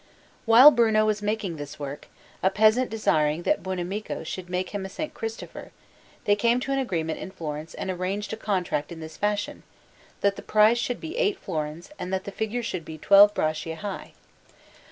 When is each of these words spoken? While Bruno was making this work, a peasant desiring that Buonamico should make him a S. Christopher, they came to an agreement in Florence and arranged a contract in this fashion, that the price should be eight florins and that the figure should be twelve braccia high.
While 0.47 0.71
Bruno 0.71 1.05
was 1.05 1.21
making 1.21 1.57
this 1.57 1.77
work, 1.77 2.07
a 2.41 2.49
peasant 2.49 2.89
desiring 2.89 3.43
that 3.43 3.61
Buonamico 3.61 4.23
should 4.25 4.49
make 4.49 4.71
him 4.71 4.83
a 4.83 4.87
S. 4.89 5.11
Christopher, 5.13 5.71
they 6.25 6.35
came 6.35 6.59
to 6.61 6.71
an 6.71 6.79
agreement 6.79 7.19
in 7.19 7.29
Florence 7.29 7.75
and 7.75 7.91
arranged 7.91 8.33
a 8.33 8.35
contract 8.35 8.91
in 8.91 8.99
this 8.99 9.15
fashion, 9.17 9.61
that 10.21 10.37
the 10.37 10.41
price 10.41 10.79
should 10.79 10.99
be 11.01 11.19
eight 11.19 11.37
florins 11.37 11.91
and 11.99 12.11
that 12.11 12.23
the 12.23 12.31
figure 12.31 12.63
should 12.63 12.83
be 12.83 12.97
twelve 12.97 13.35
braccia 13.35 13.75
high. 13.75 14.13